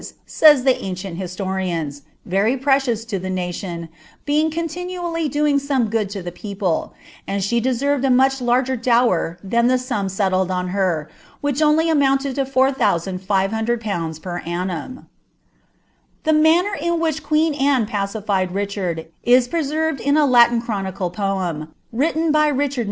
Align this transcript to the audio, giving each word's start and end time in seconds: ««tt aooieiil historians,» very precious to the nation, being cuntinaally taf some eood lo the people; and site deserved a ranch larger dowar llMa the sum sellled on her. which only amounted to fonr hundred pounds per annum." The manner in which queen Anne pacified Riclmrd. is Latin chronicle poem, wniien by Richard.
««tt 0.01 0.65
aooieiil 0.65 1.15
historians,» 1.15 2.01
very 2.25 2.57
precious 2.57 3.05
to 3.05 3.19
the 3.19 3.29
nation, 3.29 3.87
being 4.25 4.49
cuntinaally 4.49 5.29
taf 5.31 5.59
some 5.59 5.91
eood 5.91 6.15
lo 6.15 6.21
the 6.23 6.31
people; 6.31 6.95
and 7.27 7.43
site 7.43 7.61
deserved 7.61 8.03
a 8.03 8.09
ranch 8.09 8.41
larger 8.41 8.75
dowar 8.75 9.37
llMa 9.47 9.67
the 9.67 9.77
sum 9.77 10.07
sellled 10.07 10.49
on 10.49 10.69
her. 10.69 11.07
which 11.41 11.61
only 11.61 11.87
amounted 11.87 12.33
to 12.33 12.45
fonr 12.45 13.49
hundred 13.51 13.79
pounds 13.79 14.17
per 14.17 14.39
annum." 14.39 15.05
The 16.23 16.33
manner 16.33 16.73
in 16.73 16.99
which 16.99 17.21
queen 17.21 17.53
Anne 17.53 17.85
pacified 17.85 18.49
Riclmrd. 18.49 19.05
is 19.21 19.47
Latin 19.53 20.61
chronicle 20.63 21.11
poem, 21.11 21.75
wniien 21.93 22.31
by 22.31 22.47
Richard. 22.47 22.79